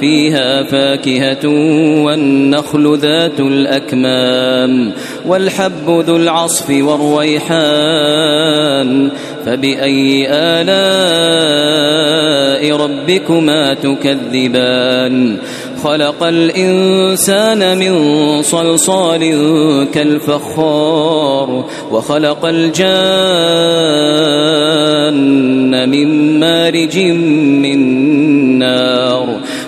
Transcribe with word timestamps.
فيها 0.00 0.62
فاكهة 0.62 1.46
والنخل 2.04 2.98
ذات 2.98 3.40
الأكمام 3.40 4.92
والحب 5.26 5.88
ذو 5.88 6.16
العصف 6.16 6.70
والريحان 6.70 8.10
فبأي 9.46 10.26
آلاء 10.30 11.16
ربكما 12.76 13.74
تكذبان؟ 13.74 15.38
خلق 15.86 16.22
الإنسان 16.22 17.78
من 17.78 17.92
صلصال 18.42 19.22
كالفخار 19.94 21.64
وخلق 21.92 22.46
الجان 22.46 22.86
من 25.90 26.40
مارج 26.40 26.98
من 26.98 28.15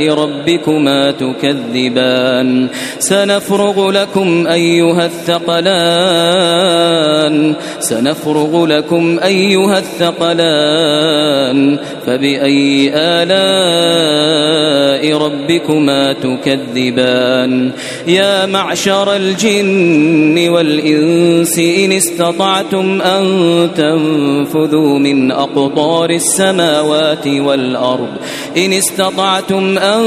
ربكما 0.00 1.10
تكذبان. 1.10 2.68
سنفرغ 2.98 3.90
لكم 3.90 4.46
أيها 4.46 5.06
الثقلان. 5.06 5.68
سنفرغ 7.80 8.66
لكم 8.66 9.18
أيها 9.24 9.78
الثقلان. 9.78 11.78
فبأي 12.06 12.90
آلاء 12.94 14.17
ربكما 15.04 16.12
تكذبان. 16.12 17.72
يا 18.06 18.46
معشر 18.46 19.16
الجن 19.16 20.48
والإنس 20.48 21.58
إن 21.58 21.92
استطعتم 21.92 23.02
أن 23.02 23.24
تنفذوا 23.76 24.98
من 24.98 25.30
أقطار 25.30 26.10
السماوات 26.10 27.26
والأرض. 27.26 28.08
إن 28.56 28.72
استطعتم 28.72 29.78
أن 29.78 30.02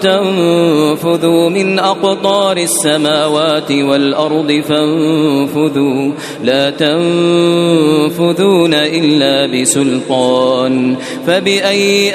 تنفذوا 0.00 1.48
من 1.48 1.78
أقطار 1.78 2.56
السماوات 2.56 3.72
والأرض 3.72 4.62
فانفذوا. 4.68 6.12
لا 6.44 6.70
تنفذون 6.70 8.74
إلا 8.74 9.46
بسلطان. 9.46 10.96
فبأي 11.26 12.14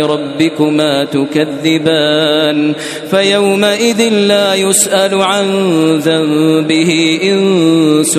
ربكما 0.00 1.04
تكذبان 1.04 2.74
فيومئذ 3.10 4.08
لا 4.08 4.54
يسأل 4.54 5.14
عن 5.14 5.46
ذنبه 5.98 7.20
إنس 7.22 8.16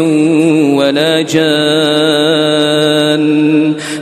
ولا 0.78 1.22
جان. 1.22 2.73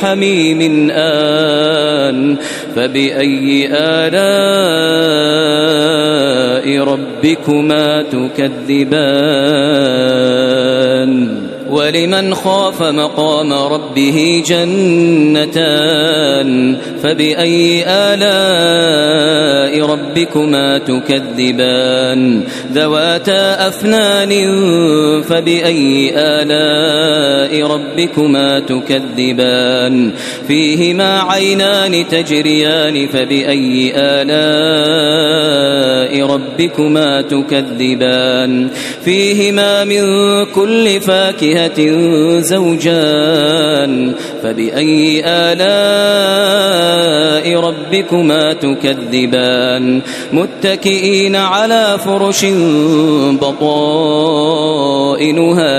حميم 0.00 0.90
آن 0.90 2.36
فبأي 2.76 3.68
آلاء 3.70 4.24
ربكما 6.84 8.02
تكذبان؟ 8.02 9.54
ولمن 11.74 12.34
خاف 12.34 12.82
مقام 12.82 13.52
ربه 13.52 14.42
جنتان 14.46 15.50
فبأي 17.02 17.84
آلاء 17.86 19.86
ربكما 19.86 20.78
تكذبان 20.78 22.42
ذواتا 22.72 23.68
أفنان 23.68 24.32
فبأي 25.22 26.12
آلاء 26.16 27.66
ربكما 27.66 28.60
تكذبان 28.60 30.12
فيهما 30.48 31.20
عينان 31.20 32.08
تجريان 32.08 33.06
فبأي 33.06 33.92
آلاء 33.96 35.54
ربكما 36.26 37.22
تكذبان 37.22 38.68
فيهما 39.04 39.84
من 39.84 40.04
كل 40.44 41.00
فاكهة 41.00 41.63
زوجان 42.40 44.14
فبأي 44.44 45.22
آلاء 45.26 46.44
ربكما 47.60 48.52
تكذبان؟ 48.52 50.02
متكئين 50.32 51.36
على 51.36 51.98
فرش 52.04 52.46
بطائنها 53.40 54.26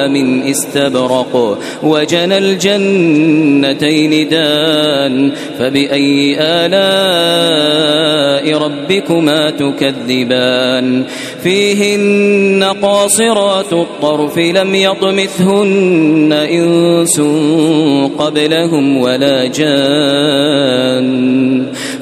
من 0.08 0.44
استبرق 0.44 1.58
وجنى 1.84 2.38
الجنتين 2.38 4.30
دان. 4.30 5.32
فبأي 5.60 6.36
آلاء 6.40 7.86
ربكما 8.58 9.50
تكذبان؟ 9.50 11.04
فيهن 11.44 12.64
قاصرات 12.82 13.74
الطرف 13.74 14.38
لم 14.38 14.76
يطمثهن 14.76 16.34
إنس 16.34 17.20
قبلهم 18.56 18.98
ولا 18.98 19.48
جان 19.48 21.06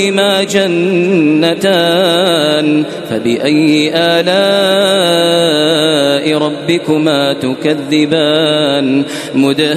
دونهما 0.00 0.42
جنتان 0.44 1.86
فبأي 3.10 3.92
آلاء 3.94 4.30
ربكما 6.38 7.32
تكذبان 7.32 9.04
مدهامتان 9.34 9.76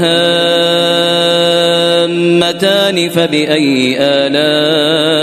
فبأي 3.10 3.98
آلاء 4.00 5.23